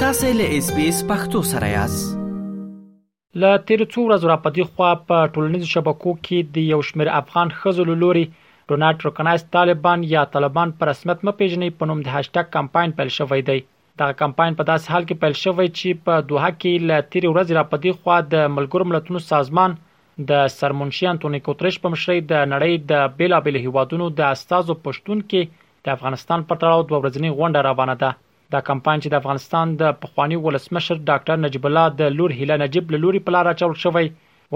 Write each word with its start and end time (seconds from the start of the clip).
تاسو 0.00 0.28
له 0.38 0.50
اس 0.56 0.66
بي 0.74 0.82
اس 0.88 0.98
پختو 1.06 1.40
سره 1.52 1.68
یاست 1.68 3.38
لا 3.44 3.48
تیر 3.70 3.80
څو 3.84 4.02
ورځې 4.02 4.28
را 4.30 4.34
پدې 4.42 4.66
خو 4.74 4.90
په 5.08 5.22
ټولنیزو 5.36 5.70
شبکو 5.70 6.12
کې 6.28 6.52
د 6.58 6.66
یو 6.72 6.76
شمېر 6.88 7.10
افغان 7.20 7.50
خزل 7.62 7.90
لوري 8.02 8.22
ډونالد 8.72 9.06
رکنایز 9.08 9.44
طالبان 9.56 10.04
یا 10.12 10.22
طالبان 10.36 10.72
پر 10.82 10.88
رسمیت 10.90 11.24
مپیژنې 11.30 11.74
په 11.80 11.88
نوم 11.92 12.04
د 12.04 12.10
هاشټګ 12.18 12.52
کمپاین 12.58 12.94
پیل 13.00 13.10
شوې 13.16 13.46
دی 13.48 13.58
دا 14.04 14.08
کمپاین 14.22 14.58
په 14.60 14.68
داس 14.70 14.86
حال 14.92 15.08
کې 15.08 15.26
پیل 15.26 15.34
شوې 15.42 15.66
چې 15.80 16.06
په 16.06 16.22
دوه 16.30 16.52
کې 16.58 16.88
ل 16.92 17.10
تیر 17.16 17.28
ورځې 17.30 17.60
را 17.60 17.66
پدې 17.72 17.98
خو 17.98 18.20
د 18.36 18.46
ملګرو 18.58 18.88
ملتونو 18.92 19.24
سازمان 19.30 19.76
د 20.30 20.44
سرمنشي 20.60 21.10
انټونی 21.12 21.42
کوتریش 21.48 21.80
په 21.86 21.94
مشرۍ 21.96 22.24
د 22.30 22.46
نړۍ 22.54 22.94
د 22.94 23.18
بیلابل 23.18 23.60
هیوادونو 23.64 24.08
د 24.22 24.32
استادو 24.38 24.78
پښتون 24.88 25.26
کې 25.28 25.84
د 25.90 25.98
افغانستان 26.00 26.48
په 26.48 26.62
تړاو 26.64 26.88
دوه 26.88 27.04
ورځنی 27.04 27.36
غونډه 27.36 27.68
روانه 27.70 28.00
ده 28.06 28.14
دا 28.54 28.60
کمپاین 28.68 29.00
چې 29.04 29.08
د 29.12 29.16
افغانستان 29.22 29.72
د 29.80 29.96
پخوانی 30.02 30.36
ولسمشر 30.44 30.98
ډاکټر 31.08 31.40
نجیب 31.44 31.66
الله 31.70 31.88
د 32.00 32.14
لور 32.18 32.32
هیله 32.36 32.56
نجیب 32.62 32.92
له 32.94 33.00
لوري 33.02 33.18
په 33.24 33.32
لار 33.34 33.48
اچول 33.50 33.74
شوی 33.80 34.06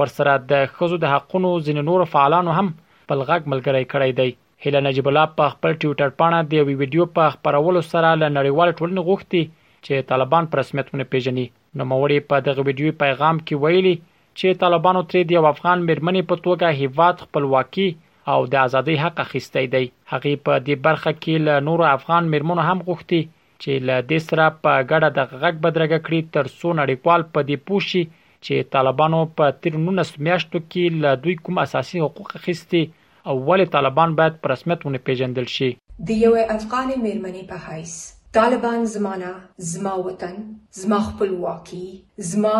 ورسره 0.00 0.36
د 0.52 0.62
خزو 0.76 0.98
د 1.02 1.10
حقونو 1.14 1.50
ځین 1.66 1.80
نور 1.88 2.04
فعالانو 2.12 2.54
هم 2.58 2.70
بلغک 3.12 3.50
ملګری 3.52 3.84
کړی 3.92 4.10
دی 4.20 4.30
هیله 4.66 4.80
نجیب 4.86 5.10
الله 5.10 5.32
په 5.40 5.50
خپل 5.56 5.76
ټوئیټر 5.82 6.14
پاڼه 6.20 6.38
د 6.52 6.58
یو 6.60 6.64
ویډیو 6.70 7.04
په 7.18 7.24
خبرولو 7.34 7.82
سره 7.92 8.14
له 8.22 8.28
نړیوال 8.38 8.70
ټولنې 8.78 9.06
غوښتي 9.10 9.42
چې 9.86 10.08
طالبان 10.14 10.48
پر 10.52 10.62
رسمیت 10.62 10.88
ونه 10.94 11.06
پیژني 11.16 11.46
نو 11.80 11.88
موري 11.92 12.18
په 12.32 12.40
دغه 12.48 12.66
ویډیو 12.70 12.98
پیغام 13.04 13.42
کې 13.44 13.64
ویلي 13.66 13.94
چې 14.38 14.60
طالبانو 14.64 15.04
تر 15.10 15.16
دې 15.20 15.38
یو 15.38 15.50
افغان 15.52 15.86
مرمنې 15.90 16.28
په 16.32 16.44
توګه 16.46 16.80
هیواد 16.80 17.22
خپلواکي 17.26 17.88
او 18.32 18.40
د 18.56 18.64
ازادۍ 18.64 18.96
حق 19.04 19.22
اخیستی 19.28 19.66
دی 19.76 19.84
هغه 20.14 20.34
په 20.46 20.54
دې 20.66 20.84
برخه 20.90 21.14
کې 21.22 21.48
له 21.48 21.60
نور 21.70 21.86
افغان 21.92 22.32
مرمنو 22.36 22.68
هم 22.72 22.86
غوښتي 22.90 23.22
چې 23.62 23.86
له 23.88 23.96
دې 24.10 24.18
سره 24.28 24.46
په 24.62 24.72
ګډه 24.92 25.08
د 25.18 25.20
غږ 25.42 25.54
بدرګه 25.66 25.98
کړي 26.06 26.20
تر 26.36 26.46
څو 26.60 26.68
نړیوال 26.80 27.20
په 27.34 27.40
دې 27.48 27.56
پوه 27.68 27.82
شي 27.88 28.02
چې 28.44 28.70
طالبانو 28.76 29.20
په 29.40 29.44
تیر 29.66 29.74
19 29.82 30.18
میاشتو 30.28 30.58
کې 30.70 30.84
له 31.04 31.10
دوی 31.26 31.36
کوم 31.48 31.56
اساسي 31.64 31.98
حقوق 32.04 32.30
اخیستي 32.40 32.82
او 33.28 33.34
ولې 33.48 33.66
طالبان 33.76 34.10
باید 34.20 34.34
په 34.42 34.46
رسمیت 34.54 34.80
ونه 34.88 35.00
پیژندل 35.10 35.46
شي 35.56 35.68
د 36.06 36.10
یوې 36.24 36.42
افغان 36.56 36.88
مېرمنې 37.04 37.44
په 37.52 37.56
حیث 37.66 37.94
طالبان 38.38 38.80
زمانہ 38.96 39.30
زما 39.72 39.92
وطن 40.06 40.36
زما 40.82 40.98
خپلواکي 41.08 41.86
زما 42.32 42.56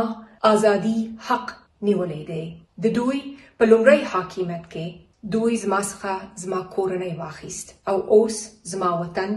ازادي 0.53 0.99
حق 1.31 1.47
نیولې 1.87 2.23
دی 2.31 2.45
د 2.85 2.95
دوی 3.01 3.21
په 3.59 3.63
لومړی 3.71 4.01
حاکمیت 4.15 4.65
کې 4.75 5.03
دوی 5.37 5.55
زما 5.65 5.81
څخه 5.91 6.45
زما 6.45 6.61
کورنۍ 6.75 7.13
واخیست 7.25 7.69
او 7.93 7.97
اوس 8.19 8.37
زما 8.75 8.91
وطن 9.03 9.31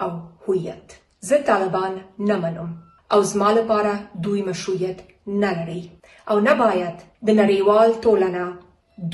او 0.00 0.10
هویت 0.48 0.96
زه 1.20 1.42
طالبان 1.42 2.00
نه 2.18 2.36
منم 2.36 2.82
او 3.12 3.22
زما 3.22 3.50
لپاره 3.50 3.98
دوی 4.22 4.42
مشروعیت 4.42 5.00
نه 5.26 5.82
او 6.30 6.40
نه 6.40 6.54
باید 6.54 6.94
د 7.26 7.30
نړیوال 7.40 7.90
ټولنه 8.04 8.44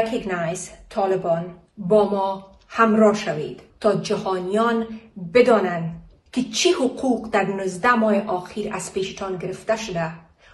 طالبان 0.89 1.45
با 1.77 2.09
ما 2.09 2.47
همراه 2.67 3.13
شوید 3.15 3.61
تا 3.79 3.95
جهانیان 3.95 4.87
بدانند 5.33 6.01
که 6.31 6.43
چه 6.43 6.71
حقوق 6.73 7.29
در 7.31 7.45
19 7.45 7.93
ماه 7.93 8.25
آخیر 8.27 8.73
از 8.73 8.93
پیشتان 8.93 9.37
گرفته 9.37 9.75
شده 9.75 10.11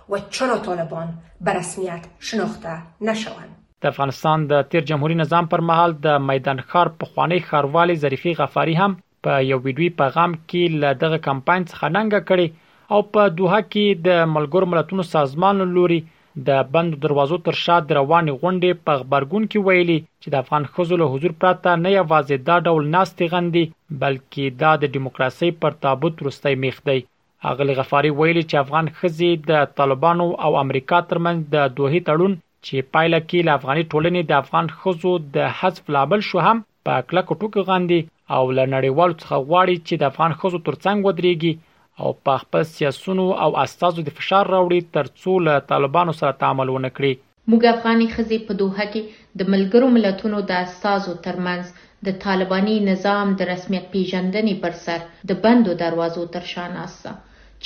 و 0.10 0.20
چرا 0.30 0.58
طالبان 0.58 1.14
به 1.42 1.52
رسمیت 1.52 2.00
شناخته 2.20 2.78
نشوند 3.02 3.65
د 3.86 3.92
افغانستان 3.94 4.38
د 4.52 4.62
تیر 4.70 4.84
جمهوریت 4.90 5.20
نظام 5.22 5.46
پر 5.52 5.62
مهال 5.70 5.92
د 6.06 6.22
میدان 6.28 6.60
خار 6.70 6.88
په 7.02 7.10
خوانی 7.10 7.38
خاروالي 7.50 7.96
ظریفي 8.04 8.32
غفاری 8.40 8.76
هم 8.82 8.92
په 9.26 9.32
یو 9.50 9.58
ویډیوي 9.66 9.90
پیغام 10.02 10.32
کې 10.38 10.80
له 10.84 10.90
دغه 11.04 11.18
کمپاین 11.28 11.62
څخه 11.72 11.92
ننګه 11.96 12.22
کړي 12.30 12.48
او 12.96 13.00
په 13.18 13.22
دوه 13.42 13.60
کې 13.68 14.00
د 14.08 14.24
ملګر 14.36 14.68
ملتونو 14.74 15.06
سازمان 15.10 15.62
لوري 15.76 16.00
د 16.48 16.64
بند 16.78 16.98
دروازو 17.04 17.38
تر 17.50 17.58
شا 17.64 17.76
د 17.90 17.98
رواني 18.00 18.34
غونډې 18.40 18.82
په 18.88 18.98
خبرګون 19.04 19.44
کې 19.52 19.68
ویلي 19.68 20.00
چې 20.24 20.34
د 20.36 20.42
افغان 20.44 20.66
خزو 20.78 21.00
له 21.04 21.10
حضور 21.14 21.36
پرته 21.46 21.76
نه 21.84 21.92
یوازې 21.98 22.46
دا 22.50 22.58
ډول 22.70 22.90
ناستي 22.96 23.28
غندي 23.36 23.66
بلکې 23.68 24.62
دا 24.64 24.72
د 24.86 24.94
دیموکراسي 24.98 25.52
پر 25.62 25.78
تابوت 25.88 26.26
رستۍ 26.30 26.60
میخ 26.66 26.82
دی 26.90 26.98
اغلی 27.54 27.78
غفاری 27.82 28.12
ویلي 28.20 28.44
چې 28.50 28.64
افغان 28.66 28.90
خزي 29.00 29.32
د 29.52 29.72
طالبانو 29.82 30.28
او 30.48 30.52
امریکا 30.64 31.02
ترمنځ 31.14 31.54
د 31.58 31.78
دوه 31.80 32.04
تړون 32.10 32.36
چې 32.68 32.86
پایله 32.96 33.18
کې 33.30 33.46
له 33.48 33.54
افغاني 33.60 33.84
ټولنې 33.94 34.22
د 34.30 34.32
افغان 34.44 34.70
خزو 34.82 35.10
د 35.34 35.50
حذف 35.60 35.92
لامل 35.96 36.24
شو 36.30 36.46
هم 36.48 36.62
په 36.88 36.96
کلکو 37.10 37.38
ټکو 37.42 37.64
غاندي 37.70 38.00
او 38.38 38.44
لنړیوال 38.60 39.12
څخه 39.22 39.36
غواړي 39.50 39.76
چې 39.88 39.96
د 40.04 40.12
افغان 40.12 40.32
خزو 40.40 40.60
ترڅنګ 40.68 40.98
ودرېږي 41.06 41.54
او 42.04 42.10
په 42.30 42.34
خپل 42.44 42.64
سیاسونو 42.76 43.26
او 43.44 43.50
استازو 43.64 44.06
د 44.08 44.16
فشار 44.22 44.50
راوړي 44.56 44.80
ترڅو 44.98 45.36
له 45.50 45.56
طالبانو 45.74 46.14
سره 46.22 46.40
تعامل 46.42 46.70
ونکړي 46.76 47.12
موږ 47.54 47.64
افغاني 47.76 48.08
خزي 48.16 48.40
په 48.50 48.54
دوه 48.64 48.88
کې 48.94 49.42
د 49.42 49.54
ملګرو 49.56 49.92
ملتونو 49.98 50.42
د 50.52 50.66
استازو 50.70 51.14
ترمنځ 51.28 52.10
د 52.10 52.18
طالباني 52.26 52.76
نظام 52.90 53.36
د 53.42 53.50
رسمیت 53.54 53.86
پیژندنې 53.94 54.62
پر 54.64 54.74
سر 54.88 55.06
د 55.32 55.40
بندو 55.46 55.78
دروازو 55.84 56.26
تر 56.38 56.50
شاناسته 56.56 57.16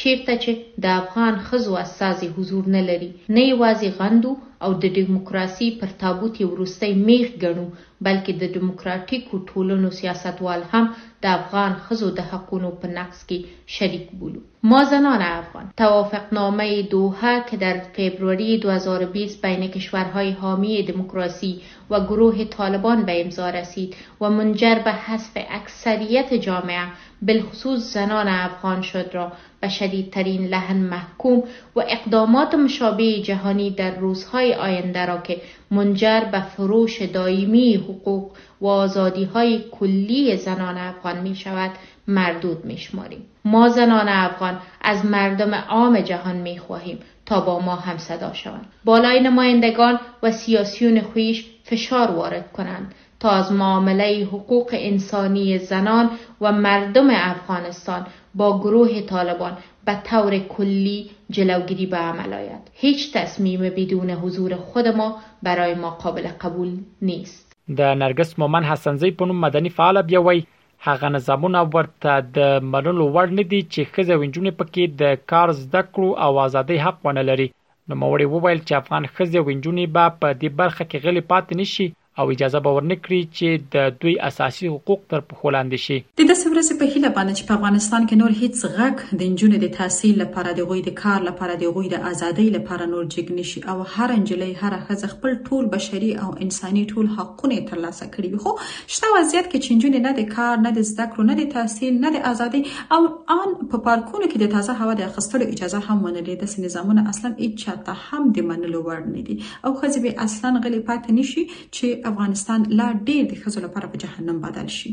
چیرته 0.02 0.36
چې 0.44 0.84
د 0.86 0.94
افغان 1.02 1.42
خزو 1.48 1.80
اساسي 1.86 2.32
حضور 2.40 2.72
نه 2.78 2.84
لري 2.92 3.12
نه 3.14 3.50
یوازې 3.54 3.98
غندو 4.02 4.36
او 4.68 4.72
د 4.84 4.90
دیموکراسي 4.96 5.68
پر 5.82 5.92
تابوت 6.00 6.40
یې 6.40 6.48
ورستۍ 6.54 6.92
میخ 7.10 7.28
ګڼو 7.44 7.66
بلکې 8.08 8.34
د 8.42 8.52
ډیموکراټیکو 8.56 9.38
ټولنو 9.52 9.90
سیاستوال 10.00 10.62
هم 10.74 10.86
د 11.24 11.32
افغان 11.38 11.72
ښځو 11.86 12.10
د 12.20 12.28
حقونو 12.34 12.70
په 12.84 12.92
نقص 12.98 13.24
کې 13.32 13.74
شریک 13.78 14.12
بولو 14.20 14.44
ما 14.74 14.82
زنان 14.92 15.24
افغان 15.30 15.72
توافقنامه 15.84 16.68
دوها 16.94 17.34
که 17.50 17.60
در 17.66 17.82
فبروری 17.98 18.60
2020 18.68 19.36
بین 19.44 19.68
کشورهای 19.78 20.32
حامی 20.44 20.76
دموکراسی 20.92 21.52
و 21.90 22.00
گروه 22.14 22.46
طالبان 22.58 23.04
به 23.10 23.22
امضا 23.26 23.50
رسید 23.58 23.96
و 24.22 24.30
منجر 24.40 24.80
به 24.88 24.92
حذف 25.06 25.38
اکثریت 25.62 26.34
جامعه 26.48 26.86
بالخصوص 27.30 27.94
زنان 27.94 28.28
افغان 28.34 28.82
شد 28.90 29.10
را 29.20 29.30
به 29.64 29.68
شدیدترین 29.78 30.46
لحن 30.52 30.78
محکوم 30.92 31.40
و 31.76 31.86
اقدامات 31.98 32.56
مشابه 32.68 33.22
جهانی 33.32 33.70
در 33.82 33.98
روزهای 34.06 34.49
آینده 34.56 35.06
را 35.06 35.18
که 35.22 35.42
منجر 35.72 36.22
به 36.32 36.42
فروش 36.42 37.02
دائمی 37.02 37.76
حقوق 37.76 38.32
و 38.62 38.68
آزادی 38.68 39.24
های 39.24 39.62
کلی 39.72 40.38
زنان 40.38 40.78
افغان 40.78 41.18
می 41.22 41.36
شود 41.36 41.72
مردود 42.08 42.66
می 42.66 42.78
شماریم. 42.78 43.22
ما 43.46 43.70
زنان 43.70 44.10
افغان 44.10 44.60
از 44.82 45.06
مردم 45.06 45.54
عام 45.56 46.00
جهان 46.02 46.36
می 46.36 46.60
خواهیم 46.60 47.00
تا 47.26 47.42
با 47.42 47.60
ما 47.60 47.76
هم 47.76 47.98
صدا 47.98 48.34
شوند. 48.34 48.66
بالای 48.86 49.20
نمایندگان 49.20 50.00
و 50.24 50.32
سیاسیون 50.32 51.02
خویش 51.02 51.46
فشار 51.64 52.12
وارد 52.12 52.52
کنند 52.52 52.94
تا 53.20 53.30
از 53.30 53.52
معامله 53.52 54.28
حقوق 54.32 54.70
انسانی 54.74 55.58
زنان 55.58 56.10
و 56.42 56.52
مردم 56.52 57.08
افغانستان 57.10 58.08
با 58.36 58.60
گروه 58.60 59.02
طالبان 59.02 59.58
به 59.86 60.02
طور 60.10 60.38
کلی 60.40 61.10
جلوگیری 61.30 61.86
به 61.86 61.98
عمل 61.98 62.34
آید 62.34 62.60
هیچ 62.74 63.14
تصمیم 63.18 63.62
بدون 63.62 64.10
حضور 64.12 64.56
خود 64.56 64.88
ما 64.88 65.16
برای 65.44 65.76
ما 65.76 65.90
قابل 65.90 66.28
قبول 66.28 66.78
نیست 67.02 67.56
د 67.78 67.82
نرګس 68.02 68.32
مومن 68.40 68.64
حسنزی 68.64 69.12
په 69.20 69.26
نوم 69.26 69.40
مدني 69.46 69.70
فعال 69.70 70.02
بیاوی 70.10 70.44
هغه 70.88 71.10
نظامونه 71.16 71.62
ورته 71.76 72.14
د 72.38 72.40
منلو 72.72 73.06
وړ 73.16 73.28
نه 73.40 73.44
دي 73.52 73.60
چې 73.74 73.82
خزه 73.94 74.16
وینجونې 74.16 74.54
پکې 74.60 74.98
د 75.02 75.20
کار 75.32 75.52
زده 75.62 75.82
کړو 75.94 76.10
او 76.26 76.40
ازادي 76.46 76.78
حق 76.86 76.98
ونه 77.08 77.24
لري 77.30 77.48
نو 77.90 78.00
موري 78.04 78.28
وویل 78.34 78.62
چې 78.68 78.80
افغان 78.82 79.08
خزه 79.16 79.40
وینجونې 79.44 79.86
به 79.96 80.06
په 80.22 80.28
دې 80.42 80.50
برخه 80.62 80.84
کې 80.90 81.02
غلي 81.06 81.24
پات 81.32 81.54
نشي 81.62 81.88
او 82.20 82.30
اجازه 82.32 82.60
باور 82.66 82.84
نه 82.88 82.96
کړی 83.04 83.20
چې 83.38 83.68
د 83.74 83.94
دوی 84.06 84.14
اساسي 84.30 84.70
حقوق 84.72 85.04
تر 85.12 85.22
پخو 85.28 85.52
لاندې 85.56 85.84
شي 85.84 85.98
د 86.22 86.28
داسې 86.32 86.56
ورځې 86.56 86.80
په 86.80 86.96
هیله 86.96 87.12
باندې 87.18 87.38
چې 87.40 87.48
په 87.50 87.56
افغانستان 87.58 88.08
کې 88.08 88.20
نور 88.22 88.34
هیڅ 88.42 88.74
غږ 88.78 89.14
د 89.22 89.30
انجونو 89.30 89.60
د 89.64 89.70
تحصیل 89.78 90.18
لپاره 90.22 90.52
د 90.58 90.68
غوي 90.72 90.84
د 90.88 90.96
کار 91.02 91.24
لپاره 91.28 91.56
د 91.62 91.72
غوي 91.78 91.92
د 91.94 92.08
ازادۍ 92.12 92.48
لپاره 92.56 92.88
نور 92.94 93.06
جګ 93.14 93.32
نشي 93.38 93.64
او 93.74 93.78
هر 93.94 94.10
انجلې 94.16 94.64
هر 94.64 94.76
خزه 94.90 95.12
خپل 95.14 95.38
ټول 95.52 95.70
بشري 95.76 96.10
او 96.26 96.30
انساني 96.48 96.84
ټول 96.92 97.14
حقونه 97.20 97.62
ترلاسه 97.72 98.10
کړي 98.18 98.44
خو 98.44 98.56
شته 98.66 99.14
وضعیت 99.16 99.48
کې 99.52 99.64
چې 99.64 99.72
انجونې 99.74 100.08
نه 100.08 100.14
د 100.20 100.30
کار 100.36 100.62
نه 100.66 100.76
د 100.80 100.88
زده 100.92 101.08
کړو 101.14 101.32
نه 101.32 101.40
د 101.42 101.50
تحصیل 101.56 102.04
نه 102.04 102.14
د 102.18 102.28
ازادۍ 102.34 102.62
او 102.98 103.00
ان 103.38 103.58
په 103.64 103.86
پارکونو 103.88 104.26
کې 104.26 104.44
د 104.44 104.54
تازه 104.58 104.78
هوا 104.84 105.00
د 105.04 105.08
اخستلو 105.10 105.50
اجازه 105.54 105.82
هم 105.88 106.06
ونه 106.10 106.28
لیدل 106.32 106.52
سي 106.58 106.68
نظامونه 106.68 107.08
اصلا 107.16 107.34
هیڅ 107.42 107.66
چاته 107.66 107.98
هم 108.12 108.30
د 108.42 108.50
منلو 108.52 108.86
وړ 108.86 109.16
نه 109.16 109.26
دي 109.32 109.40
او 109.66 109.76
خزه 109.82 110.06
به 110.10 110.30
اصلا 110.30 110.56
غلي 110.68 110.84
پات 110.92 111.12
نشي 111.18 111.48
چې 111.56 111.98
افغانستان 112.12 112.60
لا 112.80 112.88
ډیر 113.08 113.24
د 113.32 113.34
ښځو 113.42 113.60
لپاره 113.66 113.86
په 113.92 113.98
جهنم 114.04 114.38
بدل 114.46 114.68
شي 114.78 114.92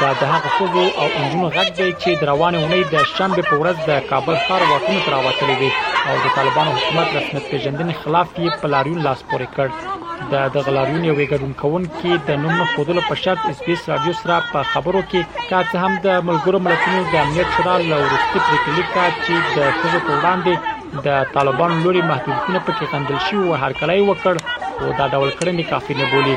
دا 0.02 0.14
د 0.22 0.24
هغه 0.34 0.50
خوبو 0.58 0.84
او 1.02 1.06
انجونو 1.22 1.50
غږ 1.56 1.68
دی 1.80 1.90
چې 2.02 2.10
د 2.22 2.24
روانې 2.32 2.58
اونۍ 2.62 2.82
د 2.94 2.96
شنبه 3.18 3.42
په 3.50 3.56
ورځ 3.62 3.78
د 3.90 4.04
کابل 4.10 4.36
ښار 4.46 4.62
واټونو 4.72 5.02
ته 5.06 5.12
راوتلی 5.16 5.56
دی 5.64 5.72
او 6.10 6.16
د 6.26 6.34
طالبانو 6.38 6.72
حکومت 6.78 7.08
رسمیت 7.18 7.46
پیژندنې 7.52 8.04
خلاف 8.04 8.34
یې 8.42 8.62
پلاریون 8.62 9.00
لاس 9.08 9.22
پورې 9.32 9.48
کړ 9.56 10.02
د 10.32 10.44
د 10.56 10.66
غلاریون 10.68 11.02
یو 11.10 11.16
ګډون 11.30 11.54
کوونکې 11.62 12.28
د 12.28 12.42
نوم 12.46 12.66
خودلو 12.76 13.02
په 13.10 13.22
شرط 13.24 13.42
اس 13.50 13.60
بي 13.68 13.74
اس 13.78 13.88
رادیو 13.94 14.14
سره 14.24 14.38
په 14.54 14.64
خبرو 14.76 15.02
کې 15.10 15.48
که 15.50 15.58
څه 15.72 15.84
هم 15.86 16.02
د 16.08 16.28
ملګرو 16.32 16.64
ملتونو 16.70 17.06
د 17.12 17.26
امنیت 17.26 17.58
شورا 17.58 17.76
لورستي 17.90 18.40
پریکړه 18.46 19.12
چې 19.26 19.34
د 19.56 19.76
خزو 19.80 20.00
په 20.06 20.16
وړاندې 20.22 20.74
د 21.06 21.08
طالبانو 21.36 21.76
لوري 21.86 22.02
محدودیتونه 22.12 22.60
پکې 22.66 22.90
غندل 22.94 23.18
شي 23.28 23.38
او 23.46 23.56
هرکلی 23.64 24.02
وکړ 24.10 24.34
او 24.82 24.88
دا 25.00 25.06
ډول 25.14 25.30
کړنې 25.40 25.64
کافي 25.72 25.94
نه 26.02 26.06
بولي 26.12 26.36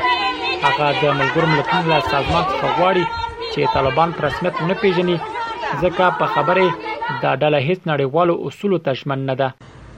هغه 0.65 0.85
د 1.01 1.03
ملګرو 1.19 1.47
ملتونو 1.55 1.83
له 1.91 1.99
سازمان 2.11 2.43
څخه 2.51 2.67
غواړي 2.79 3.03
چې 3.53 3.73
طالبان 3.75 4.09
پر 4.15 4.21
رسمیت 4.27 4.55
نه 4.69 4.73
پیژني 4.81 5.17
ځکه 5.83 6.03
په 6.19 6.25
خبره 6.33 6.65
دا 7.23 7.31
ډله 7.41 7.59
هیڅ 7.67 7.79
نړیوالو 7.91 8.35
اصولو 8.47 8.77
ته 8.85 8.91
ژمن 8.99 9.19
نه 9.29 9.35
ده 9.41 9.49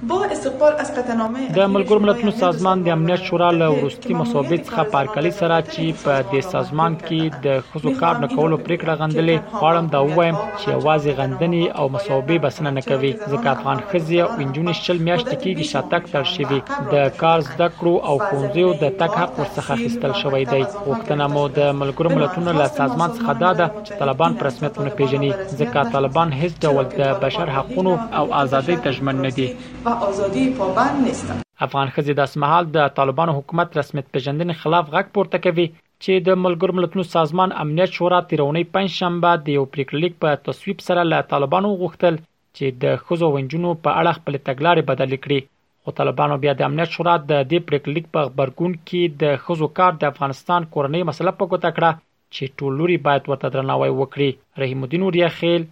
د 0.10 1.58
ملګرو 1.72 2.04
ملتونو 2.04 2.32
سازمان 2.38 2.82
د 2.86 2.90
امنیت 2.94 3.22
شورا 3.28 3.48
له 3.56 3.68
وروستي 3.74 4.14
مصوبې 4.20 4.62
څخه 4.68 4.86
پارکلي 4.94 5.32
سره 5.42 5.58
چې 5.66 6.00
په 6.06 6.16
دې 6.32 6.56
سازمان 6.56 6.96
کې 7.02 7.44
د 7.46 7.68
خزو 7.74 7.94
کار 8.00 8.16
نه 8.24 8.30
کولو 8.32 8.58
پریکړه 8.58 8.96
غندلې 9.02 9.60
غواړم 9.60 9.90
دا 9.96 10.02
ووایم 10.08 10.40
چې 10.62 10.70
आवाज 10.78 11.08
غندنی 11.20 11.60
او 11.70 11.86
مصوبې 11.98 12.42
بسنه 12.46 12.72
نه 12.78 12.82
کوي 12.86 13.12
ځکه 13.18 13.50
افغان 13.52 13.84
خزي 13.92 14.18
او 14.24 14.30
انجونی 14.46 14.74
شل 14.80 15.04
میاشت 15.10 15.30
کېږي 15.36 15.70
شاتک 15.74 16.10
تر 16.16 16.24
شوی 16.32 16.60
د 16.96 17.16
کار 17.22 17.40
زده 17.52 17.70
کړو 17.76 17.94
او 18.10 18.20
ښوونځیو 18.24 18.74
د 18.84 18.98
تک 19.04 19.20
حق 19.22 19.40
ورڅخه 19.44 19.76
خستل 19.84 20.14
شوی 20.24 20.46
دی 20.54 20.64
وختونه 20.88 21.28
مو 21.36 21.46
د 21.60 21.72
ملګرو 21.84 22.16
ملتونو 22.18 22.58
له 22.60 22.66
سازمان 22.80 23.14
څخه 23.20 23.38
دا 23.44 23.54
ده 23.62 23.70
چې 23.84 24.00
طالبان 24.02 24.34
پر 24.42 24.46
رسمیت 24.52 24.82
نه 24.86 24.90
پیژني 25.04 25.32
ځکه 25.38 25.88
طالبان 26.00 26.34
هیڅ 26.42 26.68
ډول 26.68 26.92
د 26.98 27.24
بشر 27.28 27.56
حقوقو 27.60 27.98
او 28.02 28.28
ازادۍ 28.44 28.82
تضمین 28.90 29.22
نه 29.30 29.36
دي 29.40 29.50
به 29.96 30.06
ازادي 30.08 30.54
پابند 30.58 30.98
نیستند 31.08 31.42
افغان 31.66 31.88
خزي 31.96 32.14
د 32.18 32.20
اسمحال 32.30 32.64
د 32.76 32.92
طالبانو 33.00 33.32
حکومت 33.38 33.70
رسمیت 33.80 34.06
پیژندنې 34.18 34.54
خلاف 34.64 34.86
غږ 34.96 35.06
پورته 35.18 35.38
کوي 35.46 35.66
چې 36.04 36.14
د 36.28 36.38
ملګر 36.46 36.74
ملتونو 36.78 37.04
سازمان 37.16 37.50
امنیت 37.64 37.92
شورا 37.98 38.20
تیرونې 38.30 38.70
پنځ 38.78 38.88
شنبه 39.02 39.32
د 39.48 39.58
یو 39.58 39.66
پریکړلیک 39.74 40.14
په 40.26 40.40
تصویب 40.48 40.80
سره 40.88 41.06
له 41.12 41.28
طالبانو 41.34 41.72
غوښتل 41.82 42.20
چې 42.58 42.68
د 42.84 43.04
خزو 43.08 43.32
ونجونو 43.36 43.74
په 43.88 44.00
اړه 44.04 44.20
خپل 44.20 44.38
تګلارې 44.50 44.88
بدل 44.92 45.16
کړي 45.26 45.50
خو 45.86 45.94
طالبانو 46.02 46.38
بیا 46.46 46.54
د 46.62 46.68
امنیت 46.72 46.96
شورا 46.98 47.16
د 47.24 47.32
دې 47.32 47.68
پریکړلیک 47.72 48.08
په 48.18 48.30
خبرګون 48.30 48.76
کې 48.76 49.18
د 49.24 49.42
خزو 49.48 49.70
کار 49.82 49.98
د 50.04 50.12
افغانستان 50.14 50.70
کورنۍ 50.76 51.08
مسله 51.12 51.38
په 51.42 51.52
ګوته 51.54 51.74
کړه 51.82 52.38
چې 52.38 52.60
ټول 52.62 52.80
لوري 52.84 53.00
باید 53.10 53.28
ورته 53.34 53.56
درناوی 53.58 53.92
وکړي 54.02 54.64
رحیم 54.66 54.88
الدین 54.88 55.10
وریخیل 55.10 55.68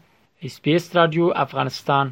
اسپیس 0.51 0.89
رادیو 0.99 1.31
افغانستان 1.45 2.11